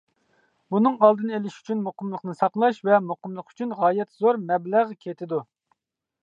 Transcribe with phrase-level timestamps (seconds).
[0.75, 5.43] بۇنىڭ ئالدىنى ئېلىش ئۈچۈن مۇقىملىقنى ساقلاش ۋە مۇقىملىق ئۈچۈن غايەت زور مەبلەغ كېتىدۇ.